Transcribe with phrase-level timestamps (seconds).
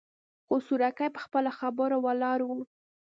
[0.47, 2.49] خو سورکی په خپله خبره ولاړ و.